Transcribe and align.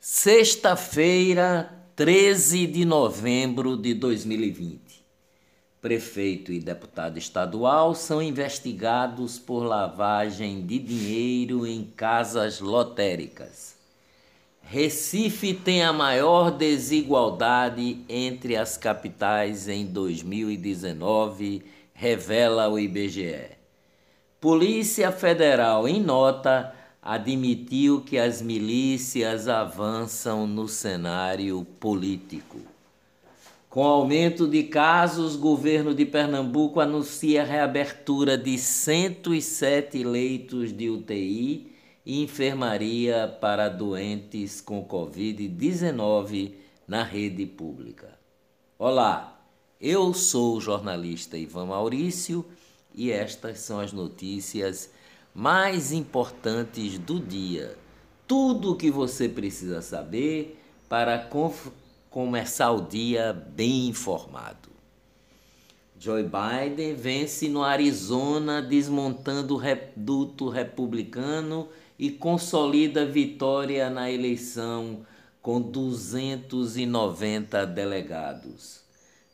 Sexta-feira, 0.00 1.72
13 1.96 2.68
de 2.68 2.84
novembro 2.84 3.76
de 3.76 3.94
2020. 3.94 5.04
Prefeito 5.80 6.52
e 6.52 6.60
deputado 6.60 7.18
estadual 7.18 7.96
são 7.96 8.22
investigados 8.22 9.40
por 9.40 9.64
lavagem 9.64 10.64
de 10.64 10.78
dinheiro 10.78 11.66
em 11.66 11.82
casas 11.82 12.60
lotéricas. 12.60 13.74
Recife 14.62 15.52
tem 15.52 15.82
a 15.82 15.92
maior 15.92 16.52
desigualdade 16.52 18.04
entre 18.08 18.54
as 18.54 18.76
capitais 18.76 19.66
em 19.66 19.84
2019, 19.84 21.64
revela 21.92 22.68
o 22.68 22.78
IBGE. 22.78 23.50
Polícia 24.40 25.10
Federal, 25.10 25.88
em 25.88 26.00
nota, 26.00 26.72
admitiu 27.02 28.00
que 28.00 28.18
as 28.18 28.42
milícias 28.42 29.48
avançam 29.48 30.46
no 30.46 30.68
cenário 30.68 31.66
político. 31.78 32.58
Com 33.70 33.84
aumento 33.84 34.48
de 34.48 34.64
casos, 34.64 35.34
o 35.34 35.38
governo 35.38 35.94
de 35.94 36.04
Pernambuco 36.04 36.80
anuncia 36.80 37.42
a 37.42 37.44
reabertura 37.44 38.36
de 38.36 38.58
107 38.58 40.02
leitos 40.02 40.72
de 40.72 40.88
UTI 40.88 41.70
e 42.04 42.22
enfermaria 42.22 43.28
para 43.40 43.68
doentes 43.68 44.62
com 44.62 44.82
Covid-19 44.84 46.52
na 46.86 47.02
rede 47.02 47.44
pública. 47.44 48.18
Olá, 48.78 49.38
eu 49.78 50.14
sou 50.14 50.56
o 50.56 50.60
jornalista 50.60 51.36
Ivan 51.36 51.66
Maurício 51.66 52.44
e 52.94 53.12
estas 53.12 53.60
são 53.60 53.78
as 53.78 53.92
notícias 53.92 54.90
mais 55.38 55.92
importantes 55.92 56.98
do 56.98 57.20
dia. 57.20 57.78
Tudo 58.26 58.72
o 58.72 58.76
que 58.76 58.90
você 58.90 59.28
precisa 59.28 59.80
saber 59.80 60.60
para 60.88 61.30
começar 62.10 62.72
o 62.72 62.80
dia 62.80 63.32
bem 63.32 63.86
informado. 63.86 64.68
Joe 65.96 66.24
Biden 66.24 66.96
vence 66.96 67.48
no 67.48 67.62
Arizona, 67.62 68.60
desmontando 68.60 69.54
o 69.54 69.58
reduto 69.58 70.48
republicano 70.48 71.68
e 71.96 72.10
consolida 72.10 73.06
vitória 73.06 73.88
na 73.88 74.10
eleição 74.10 75.06
com 75.40 75.60
290 75.60 77.64
delegados. 77.64 78.87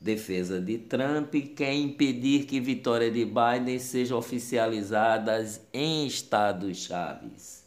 Defesa 0.05 0.61
de 0.61 0.77
Trump 0.77 1.35
quer 1.57 1.73
impedir 1.73 2.45
que 2.45 2.61
vitória 2.61 3.11
de 3.11 3.25
Biden 3.25 3.79
seja 3.79 4.15
oficializada 4.15 5.43
em 5.73 6.07
estados 6.07 6.77
chaves. 6.77 7.65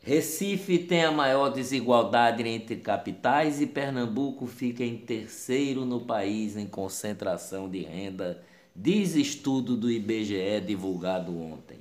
Recife 0.00 0.78
tem 0.78 1.02
a 1.02 1.10
maior 1.10 1.48
desigualdade 1.48 2.46
entre 2.46 2.76
capitais 2.76 3.60
e 3.60 3.66
Pernambuco 3.66 4.46
fica 4.46 4.84
em 4.84 4.98
terceiro 4.98 5.84
no 5.84 6.02
país 6.02 6.56
em 6.56 6.64
concentração 6.64 7.68
de 7.68 7.82
renda, 7.82 8.40
diz 8.74 9.16
estudo 9.16 9.76
do 9.76 9.90
IBGE 9.90 10.60
divulgado 10.64 11.36
ontem. 11.36 11.78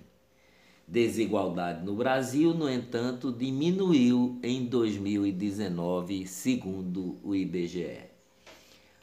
Desigualdade 0.87 1.85
no 1.85 1.93
Brasil, 1.93 2.51
no 2.51 2.67
entanto, 2.67 3.31
diminuiu 3.31 4.39
em 4.41 4.65
2019, 4.65 6.25
segundo 6.25 7.19
o 7.23 7.35
IBGE. 7.35 8.06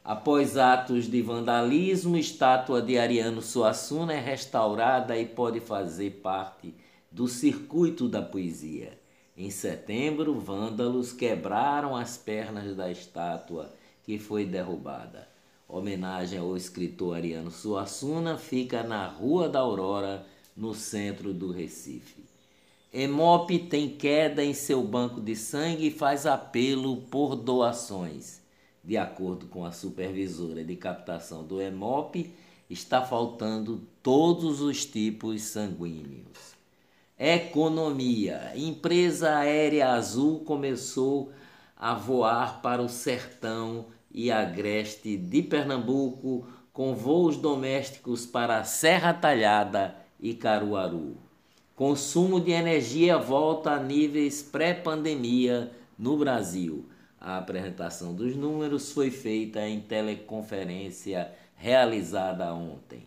Após 0.04 0.58
atos 0.58 1.06
de 1.10 1.22
vandalismo, 1.22 2.18
estátua 2.18 2.82
de 2.82 2.98
Ariano 2.98 3.40
Suassuna 3.40 4.12
é 4.12 4.20
restaurada 4.20 5.16
e 5.16 5.24
pode 5.24 5.60
fazer 5.60 6.20
parte 6.22 6.74
do 7.10 7.26
circuito 7.26 8.06
da 8.06 8.20
poesia. 8.20 8.98
Em 9.34 9.48
setembro, 9.48 10.38
vândalos 10.38 11.10
quebraram 11.10 11.96
as 11.96 12.18
pernas 12.18 12.76
da 12.76 12.92
estátua 12.92 13.72
que 14.02 14.18
foi 14.18 14.44
derrubada. 14.44 15.26
Homenagem 15.66 16.38
ao 16.38 16.54
escritor 16.54 17.16
Ariano 17.16 17.50
Suassuna 17.50 18.36
fica 18.36 18.82
na 18.82 19.06
Rua 19.06 19.48
da 19.48 19.60
Aurora, 19.60 20.26
no 20.54 20.74
centro 20.74 21.32
do 21.32 21.50
Recife. 21.50 22.22
Emop 22.92 23.58
tem 23.70 23.88
queda 23.88 24.44
em 24.44 24.52
seu 24.52 24.82
banco 24.82 25.18
de 25.18 25.34
sangue 25.34 25.86
e 25.86 25.90
faz 25.90 26.26
apelo 26.26 26.98
por 26.98 27.34
doações. 27.34 28.43
De 28.84 28.98
acordo 28.98 29.46
com 29.46 29.64
a 29.64 29.72
supervisora 29.72 30.62
de 30.62 30.76
captação 30.76 31.42
do 31.42 31.60
Emop, 31.60 32.30
está 32.68 33.00
faltando 33.00 33.80
todos 34.02 34.60
os 34.60 34.84
tipos 34.84 35.40
sanguíneos. 35.42 36.54
Economia. 37.18 38.52
Empresa 38.54 39.36
Aérea 39.38 39.92
Azul 39.92 40.40
começou 40.40 41.32
a 41.74 41.94
voar 41.94 42.60
para 42.60 42.82
o 42.82 42.88
sertão 42.88 43.86
e 44.12 44.30
agreste 44.30 45.16
de 45.16 45.42
Pernambuco 45.42 46.46
com 46.72 46.94
voos 46.94 47.38
domésticos 47.38 48.26
para 48.26 48.64
Serra 48.64 49.14
Talhada 49.14 49.96
e 50.20 50.34
Caruaru. 50.34 51.16
Consumo 51.74 52.38
de 52.38 52.50
energia 52.50 53.16
volta 53.16 53.72
a 53.72 53.82
níveis 53.82 54.42
pré-pandemia 54.42 55.72
no 55.98 56.16
Brasil. 56.18 56.84
A 57.26 57.38
apresentação 57.38 58.14
dos 58.14 58.36
números 58.36 58.92
foi 58.92 59.10
feita 59.10 59.66
em 59.66 59.80
teleconferência 59.80 61.32
realizada 61.56 62.52
ontem. 62.52 63.06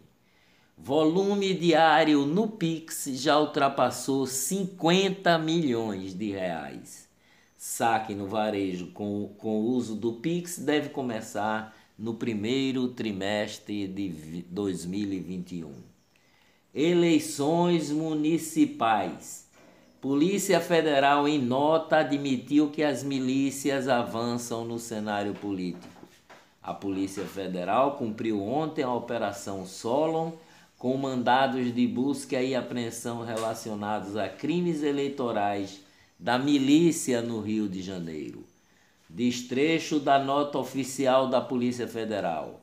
Volume 0.76 1.54
diário 1.54 2.26
no 2.26 2.48
Pix 2.48 3.06
já 3.14 3.40
ultrapassou 3.40 4.26
50 4.26 5.38
milhões 5.38 6.16
de 6.16 6.32
reais. 6.32 7.08
Saque 7.56 8.16
no 8.16 8.26
varejo 8.26 8.88
com, 8.88 9.36
com 9.38 9.60
o 9.60 9.66
uso 9.68 9.96
do 9.96 10.14
Pix 10.14 10.58
deve 10.58 10.90
começar 10.90 11.78
no 11.96 12.16
primeiro 12.16 12.88
trimestre 12.88 13.88
de 13.88 14.44
2021. 14.50 15.72
Eleições 16.74 17.92
municipais. 17.92 19.47
Polícia 20.10 20.62
Federal, 20.62 21.28
em 21.28 21.38
nota, 21.38 21.98
admitiu 21.98 22.70
que 22.70 22.82
as 22.82 23.04
milícias 23.04 23.90
avançam 23.90 24.64
no 24.64 24.80
cenário 24.80 25.34
político. 25.34 26.02
A 26.64 26.74
Polícia 26.74 27.26
Federal 27.26 27.98
cumpriu 27.98 28.42
ontem 28.42 28.84
a 28.84 28.94
Operação 28.94 29.66
Solon 29.66 30.32
com 30.78 30.96
mandados 30.96 31.76
de 31.76 31.86
busca 31.86 32.42
e 32.42 32.56
apreensão 32.56 33.26
relacionados 33.26 34.16
a 34.16 34.30
crimes 34.30 34.82
eleitorais 34.82 35.82
da 36.18 36.40
milícia 36.40 37.22
no 37.22 37.42
Rio 37.42 37.68
de 37.68 37.82
Janeiro. 37.82 38.46
Destrecho 39.10 40.00
da 40.00 40.18
nota 40.18 40.58
oficial 40.58 41.28
da 41.30 41.42
Polícia 41.42 41.86
Federal 41.86 42.62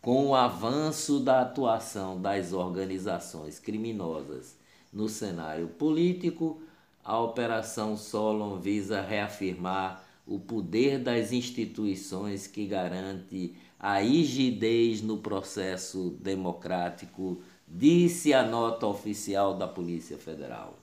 com 0.00 0.28
o 0.28 0.34
avanço 0.36 1.18
da 1.18 1.40
atuação 1.40 2.22
das 2.22 2.52
organizações 2.52 3.58
criminosas 3.58 4.54
no 4.92 5.08
cenário 5.08 5.66
político, 5.66 6.62
a 7.04 7.18
Operação 7.18 7.96
Solon 7.96 8.58
visa 8.58 9.00
reafirmar 9.00 10.02
o 10.26 10.38
poder 10.38 10.98
das 10.98 11.32
instituições 11.32 12.46
que 12.46 12.66
garante 12.66 13.54
a 13.78 13.98
rigidez 13.98 15.02
no 15.02 15.18
processo 15.18 16.16
democrático, 16.20 17.42
disse 17.68 18.32
a 18.32 18.42
nota 18.42 18.86
oficial 18.86 19.54
da 19.54 19.68
Polícia 19.68 20.16
Federal. 20.16 20.78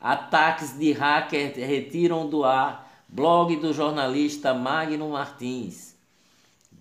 Ataques 0.00 0.78
de 0.78 0.92
hacker 0.92 1.52
retiram 1.56 2.28
do 2.28 2.44
ar 2.44 2.88
blog 3.08 3.56
do 3.56 3.72
jornalista 3.72 4.54
Magno 4.54 5.10
Martins 5.10 5.90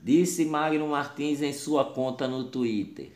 Disse 0.01 0.45
Magno 0.45 0.87
Martins 0.87 1.41
em 1.41 1.51
sua 1.51 1.83
conta 1.83 2.25
no 2.25 2.45
Twitter. 2.45 3.11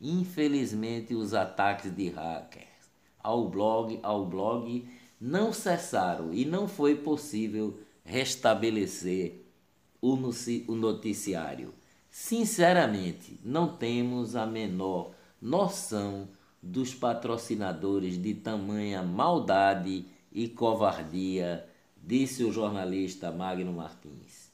Infelizmente, 0.00 1.14
os 1.14 1.32
ataques 1.32 1.94
de 1.94 2.08
hackers 2.08 2.73
ao 3.24 3.48
blog, 3.48 3.98
ao 4.02 4.26
blog 4.26 4.86
não 5.18 5.52
cessaram 5.52 6.34
e 6.34 6.44
não 6.44 6.68
foi 6.68 6.94
possível 6.96 7.80
restabelecer 8.04 9.46
o 10.02 10.14
noticiário. 10.74 11.72
Sinceramente, 12.10 13.40
não 13.42 13.74
temos 13.76 14.36
a 14.36 14.46
menor 14.46 15.12
noção 15.40 16.28
dos 16.62 16.94
patrocinadores 16.94 18.20
de 18.20 18.34
tamanha 18.34 19.02
maldade 19.02 20.04
e 20.30 20.48
covardia, 20.48 21.66
disse 21.96 22.44
o 22.44 22.52
jornalista 22.52 23.32
Magno 23.32 23.72
Martins. 23.72 24.52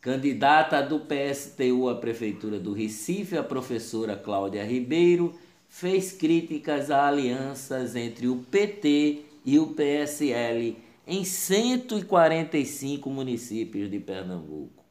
Candidata 0.00 0.82
do 0.82 1.00
PSTU 1.00 1.88
à 1.88 1.96
Prefeitura 1.96 2.60
do 2.60 2.72
Recife, 2.72 3.36
a 3.36 3.42
professora 3.42 4.14
Cláudia 4.14 4.64
Ribeiro, 4.64 5.34
fez 5.68 6.12
críticas 6.12 6.90
a 6.90 7.06
alianças 7.06 7.94
entre 7.96 8.28
o 8.28 8.38
PT 8.38 9.22
e 9.44 9.58
o 9.58 9.68
PSL 9.68 10.76
em 11.06 11.24
145 11.24 13.08
municípios 13.08 13.90
de 13.90 14.00
Pernambuco. 14.00 14.84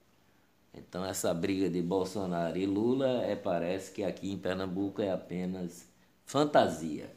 Então 0.74 1.06
essa 1.06 1.34
briga 1.34 1.70
de 1.70 1.82
Bolsonaro 1.82 2.58
e 2.58 2.66
Lula 2.66 3.24
é, 3.24 3.36
parece 3.36 3.92
que 3.92 4.04
aqui 4.04 4.32
em 4.32 4.38
Pernambuco 4.38 5.02
é 5.02 5.12
apenas 5.12 5.88
fantasia. 6.26 7.12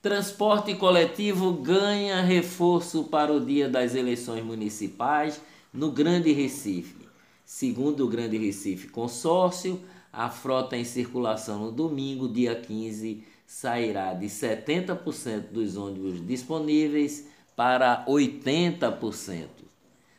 Transporte 0.00 0.74
coletivo 0.74 1.52
ganha 1.54 2.22
reforço 2.22 3.04
para 3.04 3.32
o 3.32 3.44
dia 3.44 3.68
das 3.68 3.94
eleições 3.94 4.44
municipais 4.44 5.40
no 5.72 5.90
Grande 5.90 6.32
Recife. 6.32 7.08
Segundo 7.44 8.04
o 8.04 8.08
Grande 8.08 8.36
Recife 8.36 8.88
Consórcio, 8.88 9.80
a 10.12 10.28
frota 10.28 10.76
em 10.76 10.84
circulação 10.84 11.58
no 11.58 11.72
domingo, 11.72 12.28
dia 12.28 12.54
15, 12.54 13.24
sairá 13.46 14.14
de 14.14 14.26
70% 14.26 15.50
dos 15.50 15.76
ônibus 15.76 16.26
disponíveis 16.26 17.28
para 17.56 18.04
80%. 18.06 19.48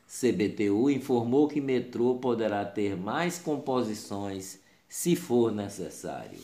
CBTU 0.08 0.90
informou 0.90 1.48
que 1.48 1.62
metrô 1.62 2.16
poderá 2.16 2.66
ter 2.66 2.98
mais 2.98 3.38
composições 3.38 4.60
se 4.88 5.16
for 5.16 5.52
necessário. 5.52 6.40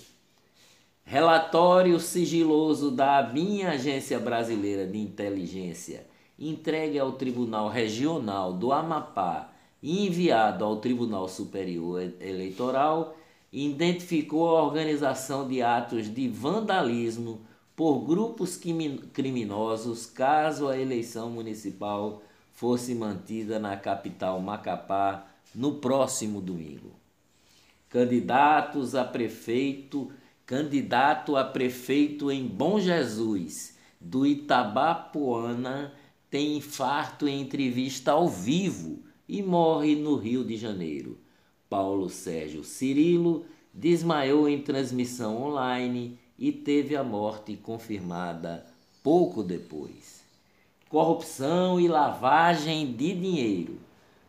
Relatório 1.04 2.00
sigiloso 2.00 2.92
da 2.92 3.18
ABIN, 3.18 3.64
Agência 3.64 4.20
Brasileira 4.20 4.88
de 4.88 5.00
Inteligência, 5.00 6.06
entregue 6.38 7.00
ao 7.00 7.14
Tribunal 7.14 7.70
Regional 7.70 8.54
do 8.54 8.72
Amapá 8.72 9.52
e 9.82 10.06
enviado 10.06 10.64
ao 10.64 10.78
Tribunal 10.78 11.28
Superior 11.28 12.14
Eleitoral, 12.20 13.16
identificou 13.64 14.50
a 14.50 14.64
organização 14.64 15.48
de 15.48 15.62
atos 15.62 16.14
de 16.14 16.28
vandalismo 16.28 17.40
por 17.74 18.00
grupos 18.00 18.60
criminosos 19.14 20.06
caso 20.06 20.68
a 20.68 20.78
eleição 20.78 21.30
municipal 21.30 22.22
fosse 22.52 22.94
mantida 22.94 23.58
na 23.58 23.78
capital 23.78 24.42
Macapá 24.42 25.26
no 25.54 25.76
próximo 25.76 26.42
domingo. 26.42 26.92
Candidatos 27.90 28.94
a 28.94 29.06
prefeito, 29.06 30.12
candidato 30.46 31.38
a 31.38 31.46
prefeito 31.46 32.30
em 32.30 32.46
Bom 32.46 32.78
Jesus, 32.78 33.78
do 34.02 34.26
Itabapuana, 34.26 35.94
tem 36.30 36.58
infarto 36.58 37.26
em 37.26 37.40
entrevista 37.40 38.12
ao 38.12 38.28
vivo 38.28 39.00
e 39.30 39.42
morre 39.42 39.96
no 39.96 40.18
Rio 40.18 40.44
de 40.44 40.58
Janeiro. 40.58 41.25
Paulo 41.70 42.10
Sérgio 42.10 42.64
Cirilo 42.64 43.46
desmaiou 43.74 44.48
em 44.48 44.62
transmissão 44.62 45.44
online 45.44 46.18
e 46.38 46.52
teve 46.52 46.96
a 46.96 47.04
morte 47.04 47.56
confirmada 47.56 48.66
pouco 49.04 49.44
depois. 49.44 50.24
Corrupção 50.90 51.80
e 51.80 51.88
lavagem 51.88 52.94
de 52.94 53.14
dinheiro. 53.14 53.78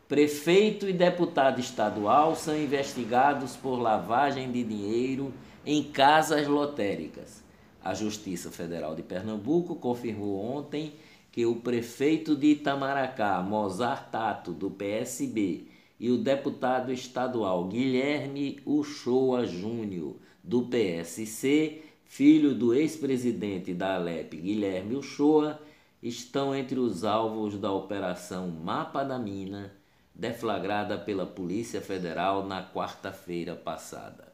Prefeito 0.08 0.88
e 0.88 0.92
deputado 0.92 1.60
estadual 1.60 2.36
são 2.36 2.56
investigados 2.56 3.56
por 3.56 3.76
lavagem 3.76 4.50
de 4.50 4.62
dinheiro 4.62 5.32
em 5.64 5.82
casas 5.82 6.46
lotéricas. 6.46 7.42
A 7.82 7.92
Justiça 7.92 8.50
Federal 8.50 8.94
de 8.94 9.02
Pernambuco 9.02 9.74
confirmou 9.76 10.38
ontem 10.38 10.94
que 11.30 11.44
o 11.44 11.56
prefeito 11.56 12.34
de 12.34 12.48
Itamaracá, 12.48 13.42
Mozart 13.42 14.10
Tato, 14.10 14.52
do 14.52 14.70
PSB, 14.70 15.68
e 15.98 16.10
o 16.10 16.18
deputado 16.18 16.92
estadual 16.92 17.64
Guilherme 17.64 18.60
Uchoa 18.66 19.46
Júnior, 19.46 20.16
do 20.42 20.62
PSC, 20.62 21.82
filho 22.04 22.54
do 22.54 22.74
ex-presidente 22.74 23.74
da 23.74 23.96
Alep, 23.96 24.36
Guilherme 24.36 24.96
Uchoa, 24.96 25.60
estão 26.02 26.54
entre 26.54 26.78
os 26.78 27.04
alvos 27.04 27.58
da 27.58 27.72
Operação 27.72 28.48
Mapa 28.48 29.02
da 29.02 29.18
Mina, 29.18 29.72
deflagrada 30.14 30.96
pela 30.96 31.26
Polícia 31.26 31.80
Federal 31.80 32.46
na 32.46 32.62
quarta-feira 32.64 33.54
passada. 33.54 34.32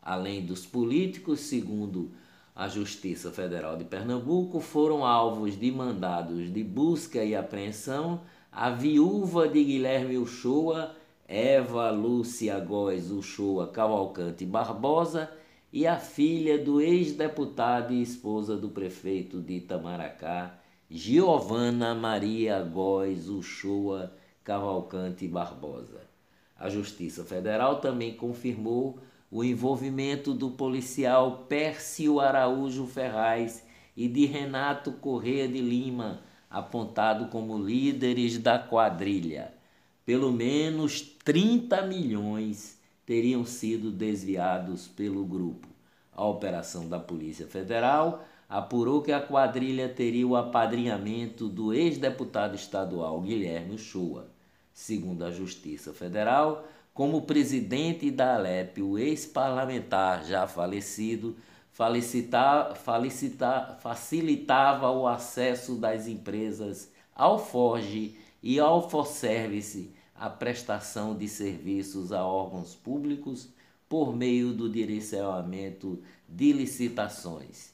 Além 0.00 0.44
dos 0.44 0.64
políticos, 0.64 1.40
segundo 1.40 2.12
a 2.54 2.68
Justiça 2.68 3.30
Federal 3.30 3.76
de 3.76 3.84
Pernambuco, 3.84 4.60
foram 4.60 5.04
alvos 5.04 5.58
de 5.58 5.70
mandados 5.70 6.52
de 6.52 6.62
busca 6.62 7.22
e 7.24 7.34
apreensão 7.34 8.20
a 8.50 8.70
viúva 8.70 9.46
de 9.48 9.62
Guilherme 9.62 10.18
Uchoa 10.18 10.96
Eva 11.30 11.90
Lúcia 11.90 12.58
Góes 12.58 13.10
Uchoa 13.10 13.66
Cavalcante 13.66 14.46
Barbosa 14.46 15.30
e 15.70 15.86
a 15.86 15.98
filha 15.98 16.56
do 16.56 16.80
ex-deputado 16.80 17.92
e 17.92 18.00
esposa 18.00 18.56
do 18.56 18.70
prefeito 18.70 19.38
de 19.38 19.56
Itamaracá, 19.56 20.58
Giovana 20.88 21.94
Maria 21.94 22.62
Góes 22.62 23.28
Uchoa 23.28 24.10
Cavalcante 24.42 25.28
Barbosa. 25.28 26.00
A 26.58 26.70
Justiça 26.70 27.22
Federal 27.22 27.78
também 27.78 28.14
confirmou 28.14 28.98
o 29.30 29.44
envolvimento 29.44 30.32
do 30.32 30.52
policial 30.52 31.44
Pércio 31.46 32.20
Araújo 32.20 32.86
Ferraz 32.86 33.66
e 33.94 34.08
de 34.08 34.24
Renato 34.24 34.92
Corrêa 34.92 35.46
de 35.46 35.60
Lima, 35.60 36.22
apontado 36.48 37.26
como 37.26 37.58
líderes 37.58 38.38
da 38.38 38.58
quadrilha 38.58 39.57
pelo 40.08 40.32
menos 40.32 41.02
30 41.22 41.82
milhões 41.82 42.78
teriam 43.04 43.44
sido 43.44 43.92
desviados 43.92 44.88
pelo 44.88 45.22
grupo. 45.22 45.68
A 46.10 46.24
operação 46.24 46.88
da 46.88 46.98
Polícia 46.98 47.46
Federal 47.46 48.24
apurou 48.48 49.02
que 49.02 49.12
a 49.12 49.20
quadrilha 49.20 49.86
teria 49.86 50.26
o 50.26 50.34
apadrinhamento 50.34 51.46
do 51.46 51.74
ex-deputado 51.74 52.54
estadual 52.54 53.20
Guilherme 53.20 53.74
Uchoa. 53.74 54.30
Segundo 54.72 55.26
a 55.26 55.30
Justiça 55.30 55.92
Federal, 55.92 56.66
como 56.94 57.26
presidente 57.26 58.10
da 58.10 58.36
Alep, 58.36 58.80
o 58.80 58.96
ex-parlamentar 58.96 60.24
já 60.24 60.46
falecido 60.46 61.36
facilitava 63.82 64.90
o 64.90 65.06
acesso 65.06 65.74
das 65.74 66.08
empresas 66.08 66.90
ao 67.14 67.38
Forge 67.38 68.16
e 68.42 68.58
ao 68.58 68.88
Forservice 68.88 69.97
a 70.18 70.28
prestação 70.28 71.16
de 71.16 71.28
serviços 71.28 72.12
a 72.12 72.24
órgãos 72.26 72.74
públicos 72.74 73.48
por 73.88 74.14
meio 74.14 74.52
do 74.52 74.68
direcionamento 74.68 76.02
de 76.28 76.52
licitações. 76.52 77.72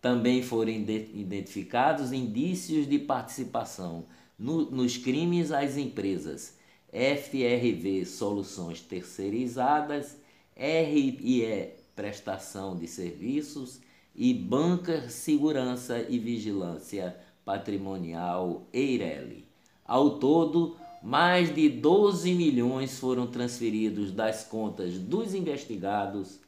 Também 0.00 0.42
foram 0.42 0.70
identificados 0.70 2.12
indícios 2.12 2.88
de 2.88 2.98
participação 2.98 4.04
no, 4.38 4.70
nos 4.70 4.96
crimes 4.96 5.50
às 5.50 5.76
empresas 5.76 6.56
FRV 6.92 8.06
Soluções 8.06 8.80
Terceirizadas, 8.80 10.16
RIE 10.56 11.74
Prestação 11.94 12.76
de 12.76 12.86
Serviços 12.86 13.80
e 14.14 14.32
Banca 14.32 15.08
Segurança 15.08 16.00
e 16.08 16.18
Vigilância 16.18 17.16
Patrimonial 17.44 18.66
Eireli. 18.72 19.46
Ao 19.84 20.18
todo, 20.18 20.76
mais 21.02 21.54
de 21.54 21.68
12 21.68 22.34
milhões 22.34 22.98
foram 22.98 23.26
transferidos 23.26 24.10
das 24.10 24.44
contas 24.44 24.98
dos 24.98 25.34
investigados 25.34 26.40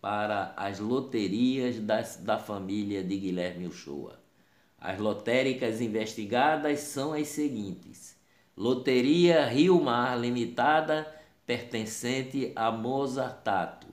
para 0.00 0.52
as 0.56 0.78
loterias 0.78 1.78
das, 1.78 2.16
da 2.16 2.38
família 2.38 3.02
de 3.02 3.16
Guilherme 3.16 3.66
Uchoa. 3.66 4.20
As 4.78 4.98
lotéricas 4.98 5.80
investigadas 5.80 6.80
são 6.80 7.14
as 7.14 7.28
seguintes: 7.28 8.14
Loteria 8.54 9.46
Rio 9.46 9.80
Mar 9.80 10.20
Limitada, 10.20 11.06
pertencente 11.46 12.52
a 12.54 12.70
Mozart 12.70 13.42
Tato, 13.42 13.86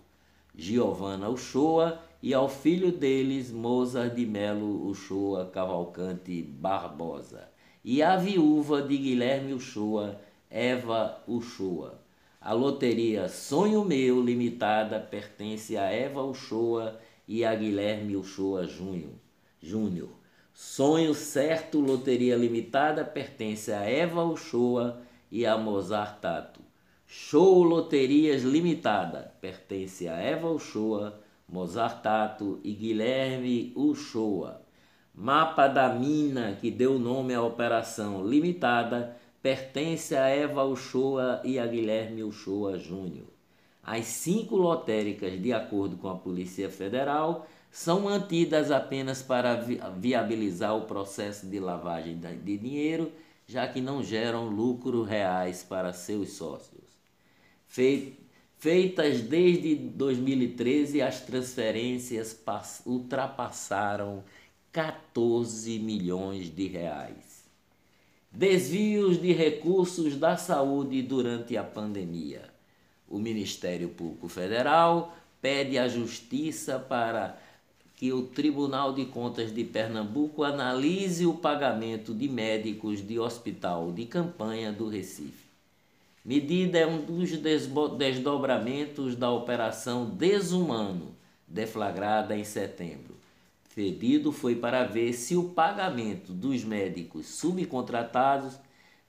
Giovana 0.54 1.30
Uchoa 1.30 2.02
e 2.22 2.34
ao 2.34 2.50
filho 2.50 2.92
deles, 2.92 3.50
Mozart 3.50 4.14
de 4.14 4.26
Melo 4.26 4.90
Uchoa 4.90 5.46
Cavalcante 5.46 6.42
Barbosa 6.44 7.52
e 7.84 8.02
a 8.04 8.16
viúva 8.16 8.82
de 8.82 8.98
Guilherme 8.98 9.54
Uchoa, 9.54 10.20
Eva 10.50 11.22
Uchoa. 11.28 12.00
A 12.40 12.54
loteria 12.54 13.28
Sonho 13.28 13.86
Meu 13.86 14.22
Limitada 14.22 15.00
pertence 15.00 15.78
a 15.78 15.92
Eva 15.94 16.22
Uchoa 16.24 17.00
e 17.28 17.46
a 17.46 17.54
Guilherme 17.56 18.16
Uchoa 18.16 18.68
Júnior. 19.62 20.10
Sonho 20.54 21.14
Certo 21.14 21.80
Loteria 21.80 22.36
Limitada 22.36 23.06
pertence 23.06 23.72
a 23.72 23.90
Eva 23.90 24.24
Uchoa 24.24 25.02
e 25.32 25.46
a 25.46 25.58
Mozart 25.58 26.20
Tato. 26.20 26.62
Show 27.08 27.64
Loterias 27.64 28.44
Limitada 28.44 29.34
pertence 29.42 30.08
a 30.08 30.18
Eva 30.22 30.50
Uchoa, 30.50 31.20
Mozart 31.48 32.02
Tato 32.02 32.60
e 32.64 32.74
Guilherme 32.74 33.72
Uchoa. 33.76 34.62
Mapa 35.14 35.68
da 35.68 35.90
Mina, 35.90 36.58
que 36.60 36.72
deu 36.72 36.98
nome 36.98 37.34
à 37.34 37.42
operação 37.42 38.26
limitada, 38.26 39.16
pertence 39.42 40.16
a 40.16 40.28
Eva 40.28 40.64
Uchoa 40.64 41.42
e 41.44 41.60
a 41.60 41.68
Guilherme 41.68 42.24
Uchoa 42.24 42.78
Júnior. 42.78 43.28
As 43.84 44.06
cinco 44.06 44.56
lotéricas, 44.56 45.42
de 45.42 45.52
acordo 45.52 45.98
com 45.98 46.08
a 46.08 46.16
Polícia 46.16 46.70
Federal, 46.70 47.48
são 47.72 48.02
mantidas 48.02 48.70
apenas 48.70 49.22
para 49.22 49.56
viabilizar 49.98 50.76
o 50.78 50.86
processo 50.86 51.48
de 51.48 51.60
lavagem 51.60 52.20
de 52.20 52.58
dinheiro, 52.58 53.12
já 53.48 53.68
que 53.68 53.82
não 53.82 54.04
geram 54.04 54.48
lucros 54.48 55.08
reais 55.08 55.64
para 55.64 55.92
seus 55.94 56.34
sócios. 56.34 56.82
Feitas 58.58 59.22
desde 59.22 59.76
2013, 59.76 61.02
as 61.02 61.22
transferências 61.22 62.40
ultrapassaram 62.86 64.24
14 64.72 65.80
milhões 65.80 66.54
de 66.54 66.68
reais. 66.68 67.44
Desvios 68.32 69.22
de 69.22 69.34
recursos 69.34 70.16
da 70.16 70.38
saúde 70.38 71.02
durante 71.02 71.58
a 71.58 71.64
pandemia. 71.64 72.50
O 73.10 73.20
Ministério 73.20 73.90
Público 73.90 74.30
Federal 74.30 75.14
pede 75.42 75.78
à 75.78 75.90
Justiça 75.90 76.80
para 76.80 77.38
que 77.98 78.14
o 78.14 78.24
Tribunal 78.24 78.94
de 78.94 79.06
Contas 79.06 79.54
de 79.54 79.66
Pernambuco 79.66 80.44
analise 80.44 81.26
o 81.26 81.34
pagamento 81.34 82.14
de 82.14 82.30
médicos 82.30 83.06
de 83.06 83.20
hospital 83.20 83.92
de 83.92 84.06
campanha 84.06 84.72
do 84.72 84.88
Recife. 84.88 85.52
Medida 86.24 86.80
é 86.80 86.88
um 86.88 87.02
dos 87.02 87.32
desdobramentos 87.98 89.18
da 89.18 89.30
Operação 89.30 90.06
Desumano, 90.06 91.14
deflagrada 91.46 92.38
em 92.38 92.46
setembro. 92.46 93.21
Pedido 93.74 94.32
foi 94.34 94.56
para 94.56 94.84
ver 94.84 95.14
se 95.14 95.36
o 95.36 95.50
pagamento 95.50 96.34
dos 96.34 96.64
médicos 96.64 97.28
subcontratados 97.28 98.60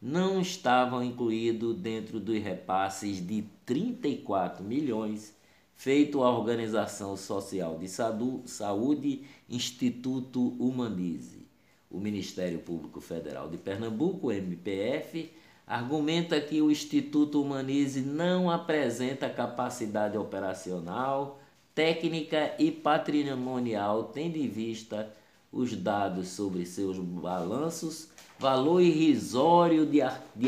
não 0.00 0.40
estavam 0.40 1.02
incluído 1.02 1.74
dentro 1.74 2.20
dos 2.20 2.40
repasses 2.40 3.24
de 3.24 3.44
34 3.66 4.64
milhões 4.64 5.34
feito 5.74 6.22
à 6.22 6.30
Organização 6.30 7.16
Social 7.16 7.76
de 7.76 7.88
Saúde 7.88 9.24
Instituto 9.48 10.54
Humanize. 10.60 11.44
O 11.90 11.98
Ministério 11.98 12.60
Público 12.60 13.00
Federal 13.00 13.48
de 13.48 13.58
Pernambuco, 13.58 14.30
MPF, 14.30 15.30
argumenta 15.66 16.40
que 16.40 16.62
o 16.62 16.70
Instituto 16.70 17.42
Humanize 17.42 18.00
não 18.00 18.48
apresenta 18.48 19.28
capacidade 19.28 20.16
operacional 20.16 21.41
técnica 21.74 22.54
e 22.58 22.70
patrimonial, 22.70 24.04
tendo 24.04 24.36
em 24.36 24.48
vista 24.48 25.12
os 25.50 25.74
dados 25.74 26.28
sobre 26.28 26.64
seus 26.64 26.96
balanços, 26.98 28.08
valor 28.38 28.80
irrisório 28.80 29.84
de 29.86 30.00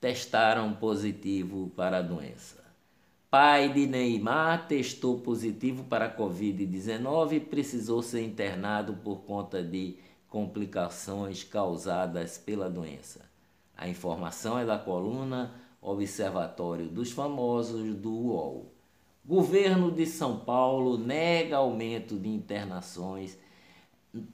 testaram 0.00 0.74
positivo 0.74 1.70
para 1.76 1.98
a 1.98 2.02
doença. 2.02 2.64
Pai 3.30 3.72
de 3.72 3.86
Neymar 3.86 4.66
testou 4.68 5.20
positivo 5.20 5.84
para 5.84 6.06
a 6.06 6.16
Covid-19 6.16 7.32
e 7.32 7.40
precisou 7.40 8.02
ser 8.02 8.22
internado 8.22 8.94
por 8.94 9.22
conta 9.22 9.62
de 9.62 9.96
complicações 10.28 11.44
causadas 11.44 12.38
pela 12.38 12.70
doença. 12.70 13.28
A 13.76 13.88
informação 13.88 14.58
é 14.58 14.64
da 14.64 14.78
coluna 14.78 15.52
Observatório 15.82 16.88
dos 16.88 17.12
Famosos 17.12 17.94
do 17.94 18.10
UOL. 18.10 18.72
Governo 19.24 19.90
de 19.90 20.06
São 20.06 20.38
Paulo 20.38 20.96
nega 20.96 21.56
aumento 21.56 22.16
de 22.16 22.28
internações 22.28 23.36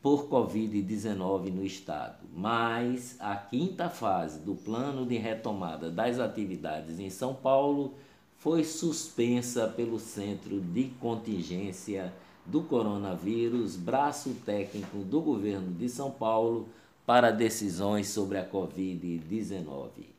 por 0.03 0.29
Covid-19 0.29 1.53
no 1.53 1.65
estado, 1.65 2.27
mas 2.35 3.17
a 3.21 3.37
quinta 3.37 3.89
fase 3.89 4.41
do 4.41 4.55
plano 4.55 5.07
de 5.07 5.17
retomada 5.17 5.91
das 5.91 6.19
atividades 6.19 6.99
em 6.99 7.11
São 7.11 7.35
Paulo 7.35 7.95
foi 8.39 8.65
suspensa 8.65 9.69
pelo 9.69 9.99
Centro 9.99 10.61
de 10.61 10.85
Contingência 11.01 12.13
do 12.45 12.63
Coronavírus, 12.63 13.77
braço 13.77 14.35
técnico 14.45 14.99
do 14.99 15.21
governo 15.21 15.73
de 15.73 15.89
São 15.89 16.11
Paulo 16.11 16.69
para 17.07 17.31
decisões 17.31 18.09
sobre 18.09 18.39
a 18.39 18.49
Covid-19. 18.49 20.13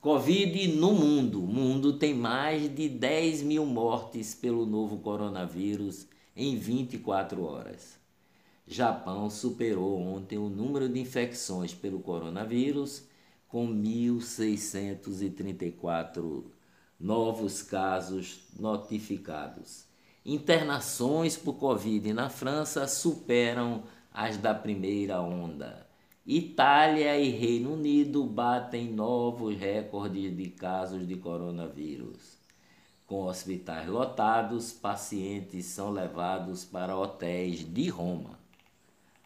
Covid 0.00 0.68
no 0.68 0.94
mundo. 0.94 1.44
O 1.44 1.46
mundo 1.46 1.92
tem 1.92 2.14
mais 2.14 2.74
de 2.74 2.88
10 2.88 3.42
mil 3.42 3.66
mortes 3.66 4.34
pelo 4.34 4.64
novo 4.64 4.96
coronavírus 4.98 6.06
em 6.34 6.56
24 6.56 7.44
horas. 7.44 7.99
Japão 8.66 9.30
superou 9.30 10.00
ontem 10.00 10.38
o 10.38 10.48
número 10.48 10.88
de 10.88 10.98
infecções 11.00 11.74
pelo 11.74 12.00
coronavírus, 12.00 13.04
com 13.48 13.68
1.634 13.68 16.44
novos 16.98 17.62
casos 17.62 18.40
notificados. 18.58 19.84
Internações 20.24 21.36
por 21.36 21.54
Covid 21.54 22.12
na 22.12 22.28
França 22.28 22.86
superam 22.86 23.82
as 24.12 24.36
da 24.36 24.54
primeira 24.54 25.20
onda. 25.22 25.88
Itália 26.26 27.18
e 27.18 27.30
Reino 27.30 27.72
Unido 27.72 28.24
batem 28.24 28.92
novos 28.92 29.56
recordes 29.56 30.36
de 30.36 30.50
casos 30.50 31.08
de 31.08 31.16
coronavírus. 31.16 32.38
Com 33.06 33.24
hospitais 33.24 33.88
lotados, 33.88 34.72
pacientes 34.72 35.64
são 35.66 35.90
levados 35.90 36.64
para 36.64 36.96
hotéis 36.96 37.64
de 37.64 37.88
Roma. 37.88 38.39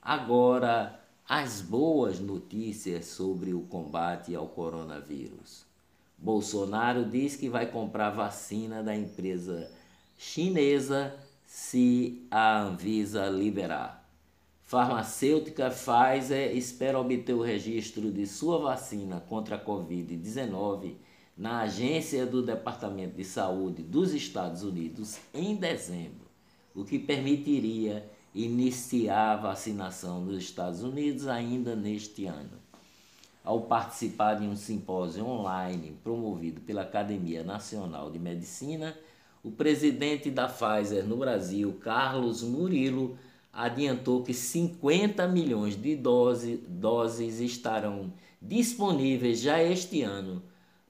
Agora, 0.04 1.00
as 1.26 1.62
boas 1.62 2.20
notícias 2.20 3.06
sobre 3.06 3.54
o 3.54 3.62
combate 3.62 4.34
ao 4.34 4.46
coronavírus. 4.46 5.64
Bolsonaro 6.18 7.06
diz 7.06 7.36
que 7.36 7.48
vai 7.48 7.70
comprar 7.70 8.10
vacina 8.10 8.82
da 8.82 8.94
empresa 8.94 9.70
chinesa 10.18 11.16
se 11.46 12.22
a 12.30 12.60
Anvisa 12.60 13.30
liberar. 13.30 14.06
Farmacêutica 14.64 15.70
Pfizer 15.70 16.54
espera 16.54 17.00
obter 17.00 17.32
o 17.32 17.40
registro 17.42 18.12
de 18.12 18.26
sua 18.26 18.58
vacina 18.58 19.20
contra 19.20 19.56
a 19.56 19.64
Covid-19 19.64 20.96
na 21.34 21.60
agência 21.60 22.26
do 22.26 22.42
Departamento 22.42 23.16
de 23.16 23.24
Saúde 23.24 23.82
dos 23.82 24.12
Estados 24.12 24.62
Unidos 24.62 25.18
em 25.32 25.56
dezembro, 25.56 26.28
o 26.74 26.84
que 26.84 26.98
permitiria 26.98 28.06
iniciar 28.34 29.32
a 29.32 29.36
vacinação 29.36 30.20
nos 30.20 30.42
Estados 30.42 30.82
Unidos 30.82 31.28
ainda 31.28 31.76
neste 31.76 32.26
ano. 32.26 32.64
Ao 33.44 33.60
participar 33.60 34.34
de 34.34 34.46
um 34.46 34.56
simpósio 34.56 35.26
online 35.26 35.96
promovido 36.02 36.60
pela 36.62 36.82
Academia 36.82 37.44
Nacional 37.44 38.10
de 38.10 38.18
Medicina, 38.18 38.96
o 39.42 39.50
presidente 39.50 40.30
da 40.30 40.48
Pfizer 40.48 41.04
no 41.04 41.18
Brasil, 41.18 41.76
Carlos 41.80 42.42
Murilo, 42.42 43.16
adiantou 43.52 44.22
que 44.22 44.34
50 44.34 45.28
milhões 45.28 45.76
de 45.76 45.94
dose, 45.94 46.56
doses 46.66 47.38
estarão 47.38 48.12
disponíveis 48.40 49.40
já 49.40 49.62
este 49.62 50.02
ano 50.02 50.42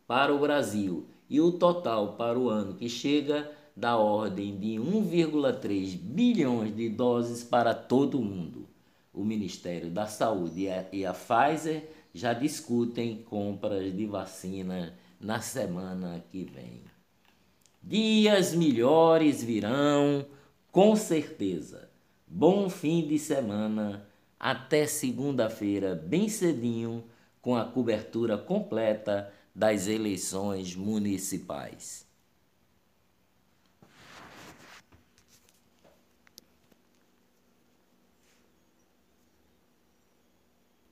para 0.06 0.34
o 0.34 0.38
Brasil 0.38 1.06
e 1.28 1.40
o 1.40 1.52
total 1.52 2.14
para 2.14 2.38
o 2.38 2.48
ano 2.48 2.74
que 2.74 2.88
chega 2.88 3.50
da 3.76 3.96
ordem 3.96 4.56
de 4.56 4.76
1,3 4.76 5.96
bilhões 5.96 6.74
de 6.74 6.88
doses 6.88 7.42
para 7.42 7.74
todo 7.74 8.20
mundo. 8.20 8.68
O 9.12 9.24
Ministério 9.24 9.90
da 9.90 10.06
Saúde 10.06 10.66
e 10.92 11.04
a 11.04 11.12
Pfizer 11.12 11.88
já 12.12 12.32
discutem 12.32 13.22
compras 13.22 13.94
de 13.94 14.06
vacina 14.06 14.94
na 15.20 15.40
semana 15.40 16.24
que 16.30 16.44
vem. 16.44 16.82
Dias 17.82 18.54
melhores 18.54 19.42
virão, 19.42 20.24
com 20.70 20.96
certeza. 20.96 21.90
Bom 22.26 22.68
fim 22.68 23.06
de 23.06 23.18
semana. 23.18 24.06
Até 24.38 24.86
segunda-feira, 24.86 25.94
bem 25.94 26.28
cedinho, 26.28 27.04
com 27.40 27.56
a 27.56 27.64
cobertura 27.64 28.38
completa 28.38 29.32
das 29.54 29.86
eleições 29.86 30.74
municipais. 30.74 32.03